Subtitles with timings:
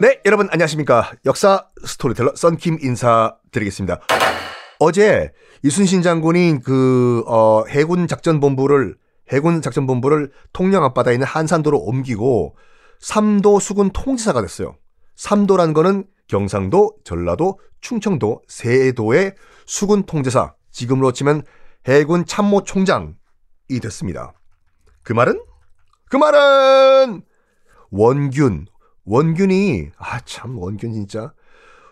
[0.00, 1.12] 네, 여러분 안녕하십니까.
[1.26, 4.00] 역사 스토리텔러 썬킴 인사드리겠습니다.
[4.78, 5.30] 어제
[5.62, 8.96] 이순신 장군이 그, 어, 해군 작전본부를,
[9.30, 12.56] 해군 작전본부를 통영 앞바다에 있는 한산도로 옮기고
[12.98, 14.74] 삼도 수군 통지사가 됐어요.
[15.16, 19.34] 삼도란 거는 경상도, 전라도, 충청도, 세도의
[19.66, 21.42] 수군 통제사, 지금으로 치면
[21.86, 23.12] 해군 참모 총장이
[23.82, 24.32] 됐습니다.
[25.02, 25.44] 그 말은?
[26.08, 27.20] 그 말은
[27.90, 28.66] 원균,
[29.14, 31.32] 원균이 아 참 원균 진짜.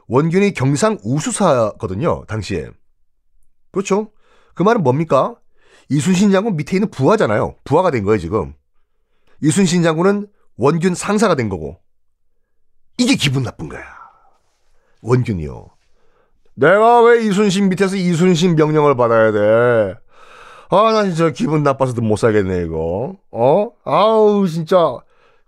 [0.07, 2.69] 원균이 경상 우수사거든요 당시에.
[3.73, 4.13] 그렇죠?
[4.55, 5.35] 그 말은 뭡니까?
[5.91, 7.57] 이순신 장군 밑에 있는 부하잖아요.
[7.65, 8.55] 부하가 된 거예요 지금.
[9.43, 11.79] 이순신 장군은 원균 상사가 된 거고.
[12.99, 13.83] 이게 기분 나쁜 거야.
[15.03, 15.71] 원균이요.
[16.55, 19.95] 내가 왜 이순신 밑에서 이순신 명령을 받아야 돼?
[20.71, 23.17] 아, 나 진짜 기분 나빠서도 못 살겠네, 이거.
[23.31, 23.71] 어?
[23.85, 24.99] 아우, 진짜.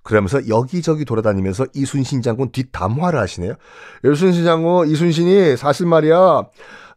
[0.02, 3.54] 그러면서 여기저기 돌아다니면서 이순신 장군 뒷담화를 하시네요.
[4.04, 6.44] 이순신 장군, 이순신이 사실 말이야,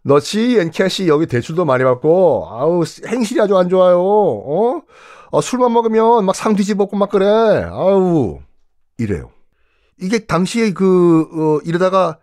[0.04, 4.00] 너치 엔캐시 여기 대출도 많이 받고, 아우, 행실이 아주 안 좋아요.
[4.02, 4.82] 어?
[5.32, 7.26] 어 술만 먹으면 막 상 뒤집었고 막 그래.
[7.26, 8.40] 아우,
[8.98, 9.32] 이래요.
[10.00, 12.20] 이게 당시에 그, 어, 이러다가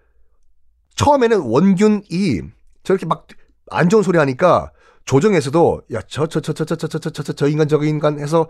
[0.96, 2.42] 처음에는 원균이
[2.84, 3.27] 저렇게 막
[3.70, 4.72] 안 좋은 소리 하니까
[5.06, 8.18] 조정에서도 야, 저, 저, 저, 저, 저, 저, 저, 저, 저, 저 인간, 저 인간
[8.20, 8.48] 해서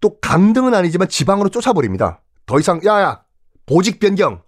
[0.00, 2.20] 또 강등은 아니지만 지방으로 쫓아버립니다.
[2.46, 3.22] 더 이상 야야
[3.66, 4.42] 보직 변경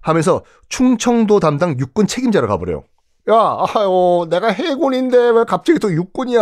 [0.00, 2.84] 하면서 충청도 담당 육군 책임자로 가버려요.
[3.28, 3.34] 야,
[3.74, 6.40] 아유, 내가 해군인데 왜 갑자기 또 육군이야?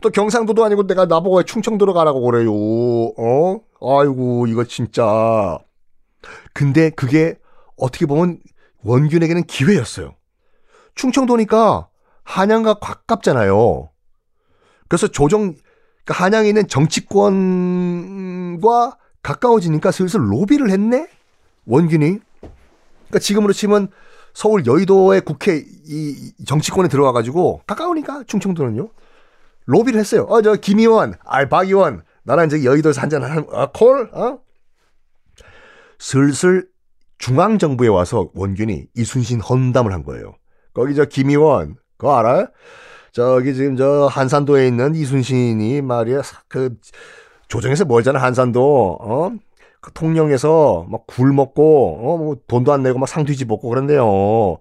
[0.00, 2.50] 또 경상도도 아니고 내가 나보고 왜 충청도로 가라고 그래요?
[2.52, 3.60] 어?
[3.80, 5.58] 아이고, 이거 진짜.
[6.52, 7.36] 근데 그게
[7.76, 8.40] 어떻게 보면
[8.82, 10.14] 원균에게는 기회였어요.
[10.96, 11.88] 충청도니까
[12.24, 13.90] 한양과 가깝잖아요.
[14.88, 15.54] 그래서 조정,
[16.10, 18.58] 그러니까 한양에 있는 정치권과
[19.22, 21.08] 가까워지니까 슬슬 로비를 했네?
[21.66, 22.18] 원균이.
[22.40, 23.90] 그러니까 지금으로 치면
[24.34, 28.88] 서울 여의도의 국회 이 정치권에 들어와 가지고 가까우니까 충청도는요.
[29.66, 30.22] 로비를 했어요.
[30.28, 34.40] 어, 저 김의원, 아, 박 의원, 나랑 이제 여의도에서 한잔 하는, 아, 콜, 어?
[36.00, 36.66] 슬슬
[37.18, 40.34] 중앙 정부에 와서 원균이 이순신 헌담을 한 거예요.
[40.74, 42.48] 거기 저 김의원, 그거 알아요?
[43.12, 46.76] 저기 지금 저 한산도에 있는 이순신이 말이야 그
[47.48, 49.32] 조정에서 멀잖아 한산도 어?
[49.80, 54.58] 그 통영에서 막 굴 먹고 어 뭐 돈도 안 내고 막 상 뒤집었고 그런데요.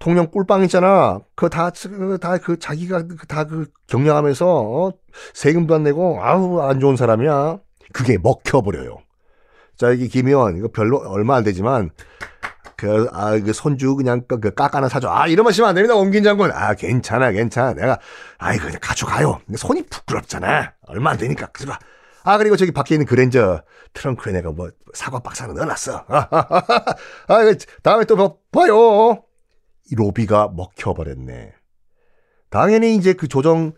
[0.00, 1.20] 통영 꿀빵 있잖아.
[1.34, 4.92] 그거 다다그 그 자기가 다그 경영하면서 어?
[5.34, 7.58] 세금도 안 내고 아우 안 좋은 사람이야.
[7.92, 8.98] 그게 먹혀버려요.
[9.76, 11.90] 자 여기 김의원 이거 별로 얼마 안 되지만
[12.78, 15.08] 그, 아, 그 손주 그냥 그, 그 깎아나 사줘.
[15.10, 16.52] 아, 이런 말씀안 됩니다, 원긴 장군.
[16.52, 17.74] 아, 괜찮아, 괜찮아.
[17.74, 17.98] 내가,
[18.38, 19.40] 아이, 그냥 가져가요.
[19.56, 20.74] 손이 부끄럽잖아.
[20.86, 21.48] 얼마 안 되니까.
[21.48, 21.72] 그래.
[22.22, 23.62] 아, 그리고 저기 밖에 있는 그랜저
[23.94, 26.04] 트렁크에 내가 뭐 사과 박스 하나 넣어놨어.
[26.06, 26.96] 아,
[27.26, 29.24] 그 다음에 또 봐, 봐요.
[29.90, 31.54] 이 로비가 먹혀버렸네.
[32.48, 33.72] 당연히 이제 그 조정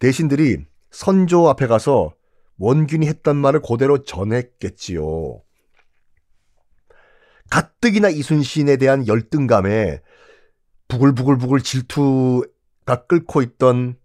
[0.00, 2.12] 대신들이 선조 앞에 가서
[2.58, 5.42] 원균이 했던 말을 그대로 전했겠지요.
[7.52, 10.00] 가뜩이나 이순신에 대한 열등감에
[10.88, 13.98] 부글부글부글 질투가 끓고 있던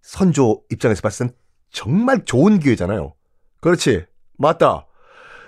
[0.00, 1.36] 선조 입장에서 봤을 땐
[1.70, 3.14] 정말 좋은 기회잖아요.
[3.60, 4.06] 그렇지.
[4.38, 4.88] 맞다.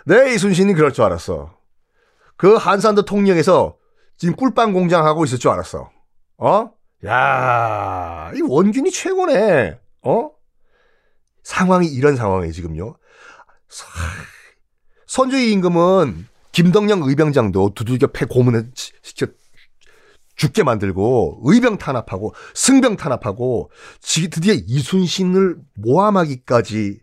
[0.07, 1.59] 내 이순신이 그럴 줄 알았어.
[2.37, 3.77] 그 한산도 통영에서
[4.17, 5.91] 지금 꿀빵 공장 하고 있을 줄 알았어.
[6.39, 6.71] 어?
[7.07, 9.81] 야, 이 원균이 최고네.
[10.03, 10.31] 어?
[11.43, 12.95] 상황이 이런 상황이에요, 지금요.
[15.09, 18.71] 선조의 임금은 김덕령 의병장도 두들겨 패 고문을
[19.03, 19.27] 시켜
[20.37, 23.71] 죽게 만들고 의병 탄압하고 승병 탄압하고
[24.01, 27.01] 드디어 이순신을 모함하기까지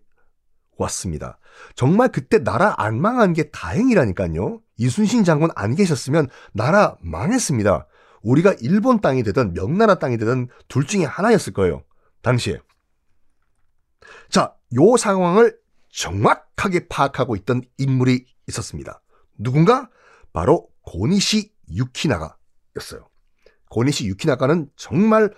[0.78, 1.38] 왔습니다.
[1.76, 4.62] 정말 그때 나라 안 망한 게 다행이라니까요.
[4.78, 7.88] 이순신 장군 안 계셨으면 나라 망했습니다.
[8.24, 11.84] 우리가 일본 땅이 되든 명나라 땅이 되든 둘 중에 하나였을 거예요.
[12.22, 12.60] 당시에.
[14.30, 15.58] 자, 요 상황을
[15.90, 19.01] 정확하게 파악하고 있던 인물이 있었습니다.
[19.42, 19.90] 누군가?
[20.34, 23.08] 바로 고니시 유키나가였어요.
[23.70, 25.34] 고니시 유키나가는 정말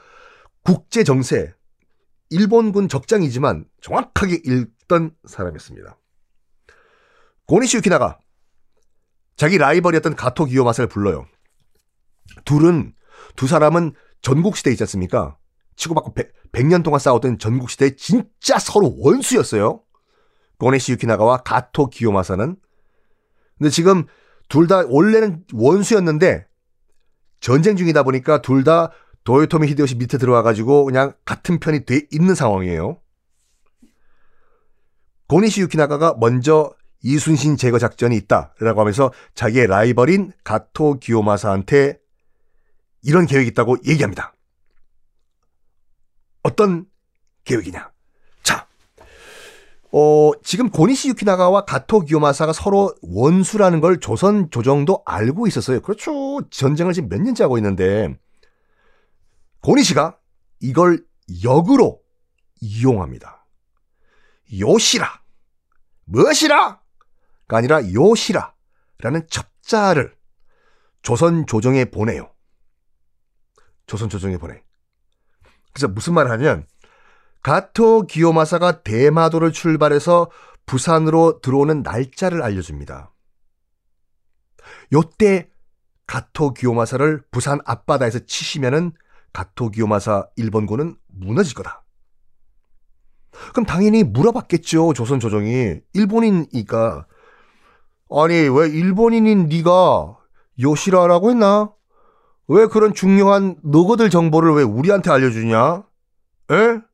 [0.64, 1.54] 국제 정세,
[2.30, 5.98] 일본군 적장이지만 정확하게 읽던 사람이었습니다.
[7.46, 8.20] 고니시 유키나가
[9.36, 11.26] 자기 라이벌이었던 가토 기요마사를 불러요.
[12.46, 12.94] 둘은
[13.36, 15.38] 두 사람은 전국시대 있지 않습니까?
[15.76, 16.14] 치고받고
[16.52, 19.84] 100, 년 동안 싸웠던 전국시대 진짜 서로 원수였어요.
[20.60, 22.56] 고네시 유키나가와 가토 기요마사는
[23.58, 24.06] 근데 지금
[24.50, 26.48] 둘 다 원래는 원수였는데
[27.40, 28.92] 전쟁 중이다 보니까 둘 다
[29.24, 33.00] 도요토미 히데요시 밑에 들어와가지고 그냥 같은 편이 돼 있는 상황이에요.
[35.28, 36.74] 고니시 유키나가가 먼저
[37.04, 42.00] 이순신 제거 작전이 있다라고 하면서 자기의 라이벌인 가토 기요마사한테
[43.02, 44.34] 이런 계획이 있다고 얘기합니다.
[46.44, 46.86] 어떤
[47.46, 47.93] 계획이냐?
[49.94, 55.82] 자, 어, 지금 고니시 유키나가와 가토 기요마사가 서로 원수라는 걸 조선 조정도 알고 있었어요.
[55.82, 56.42] 그렇죠.
[56.50, 58.18] 전쟁을 지금 몇 년째 하고 있는데
[59.62, 60.18] 고니시가
[60.62, 61.06] 이걸
[61.44, 62.02] 역으로
[62.60, 63.46] 이용합니다.
[64.60, 65.22] 요시라.
[66.06, 66.82] 무엇이라?
[67.48, 70.16] 가 아니라 요시라라는 첩자를
[71.04, 72.32] 조선 조정에 보내요.
[73.86, 74.64] 조선 조정에 보내.
[75.72, 76.66] 그래서 무슨 말 하냐면
[77.44, 80.32] 가토 기요마사가 대마도를 출발해서
[80.66, 83.12] 부산으로 들어오는 날짜를 알려줍니다.
[84.94, 85.50] 요때
[86.08, 88.94] 가토 기요마사를 부산 앞바다에서 치시면은
[89.34, 91.84] 가토 기요마사 일본군은 무너질 거다.
[93.52, 94.94] 그럼 당연히 물어봤겠죠.
[94.94, 97.08] 조선 조정이 일본인이니까
[98.12, 100.18] 아니 왜 일본인인 네가
[100.62, 101.74] 요시라라고 했나?
[102.48, 105.84] 왜 그런 중요한 너거들 정보를 왜 우리한테 알려주냐?
[106.52, 106.93] 에?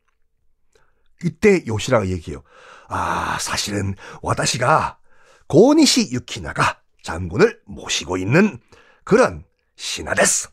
[1.23, 2.43] 이때 요시라가 얘기해요.
[2.87, 4.99] 아 사실은 와다시가
[5.47, 8.59] 고니시 유키나가 장군을 모시고 있는
[9.03, 9.43] 그런
[9.75, 10.49] 신하데스.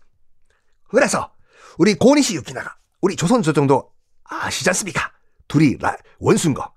[0.88, 1.32] 그래서
[1.78, 3.92] 우리 고니시 유키나가 우리 조선 조정도
[4.24, 5.12] 아시지 않습니까?
[5.48, 5.76] 둘이
[6.18, 6.72] 원수인 거.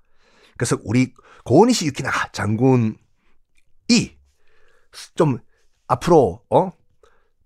[0.56, 1.14] 그래서 우리
[1.44, 2.96] 고니시 유키나가 장군이
[5.14, 5.38] 좀
[5.86, 6.72] 앞으로 어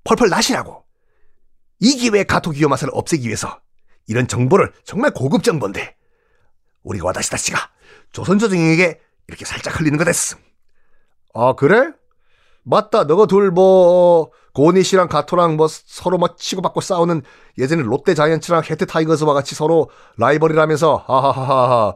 [0.05, 0.85] 펄펄 나시라고
[1.81, 3.61] 이 기회에 가토 기요마사를 없애기 위해서
[4.07, 5.97] 이런 정보를 정말 고급 정보인데
[6.85, 7.59] 우리가 와다시다 씨가
[8.13, 10.39] 조선 조 정에게 이렇게 살짝 흘리는 거 됐음.
[11.35, 11.91] 아 그래?
[12.63, 13.05] 맞다.
[13.05, 17.23] 너가 둘뭐 고니 씨랑 가토랑 뭐 서로 막 치고받고 싸우는
[17.59, 21.95] 예전에 롯데 자이언츠랑 해태 타이거즈와 같이 서로 라이벌이라면서 하하하하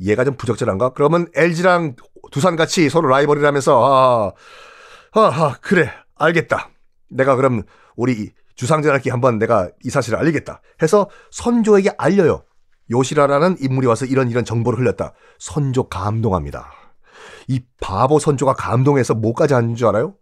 [0.00, 0.90] 얘가 좀 부적절한가?
[0.90, 1.96] 그러면 LG랑
[2.30, 4.34] 두산 같이 서로 라이벌이라면서
[5.14, 6.70] 아, 하하 그래 알겠다.
[7.10, 7.62] 내가 그럼
[7.96, 10.60] 우리 주상전학기 한번 내가 이 사실을 알리겠다.
[10.82, 12.42] 해서 선조에게 알려요.
[12.90, 15.12] 요시라라는 인물이 와서 이런 이런 정보를 흘렸다.
[15.38, 16.70] 선조 감동합니다.
[17.48, 20.14] 이 바보 선조가 감동해서 뭐까지 하는 줄 알아요?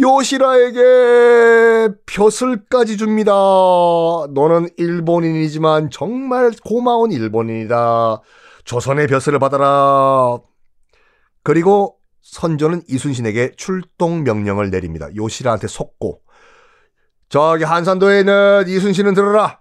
[0.00, 3.32] 요시라에게 벼슬까지 줍니다.
[3.32, 8.20] 너는 일본인이지만 정말 고마운 일본인이다.
[8.64, 10.38] 조선의 벼슬을 받아라.
[11.42, 15.08] 그리고 선조는 이순신에게 출동 명령을 내립니다.
[15.14, 16.22] 요시라한테 속고
[17.28, 19.60] 저기 한산도에 있는 이순신은 들어라.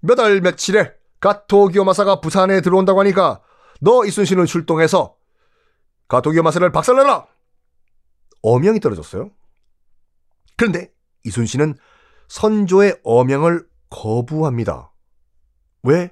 [0.00, 3.40] 몇 월 며칠에 가토 기요마사가 부산에 들어온다고 하니까
[3.80, 5.16] 너 이순신을 출동해서
[6.08, 7.26] 가토 기요마사를 박살내라.
[8.42, 9.30] 어명이 떨어졌어요.
[10.56, 10.90] 그런데
[11.24, 11.76] 이순신은
[12.28, 14.92] 선조의 어명을 거부합니다.
[15.82, 16.10] 왜?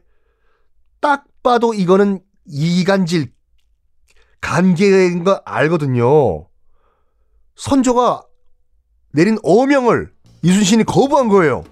[1.00, 3.32] 딱 봐도 이거는 이간질,
[4.40, 6.48] 간계인 거 알거든요.
[7.56, 8.22] 선조가
[9.12, 10.12] 내린 어명을
[10.42, 11.64] 이순신이 거부한 거예요.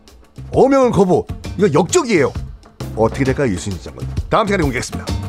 [0.53, 1.27] 어명을 거부.
[1.59, 2.33] 이거 역적이에요.
[2.97, 4.07] 어떻게 될까요, 이순신 장군?
[4.31, 5.25] 다음 시간에 공개하겠습니다.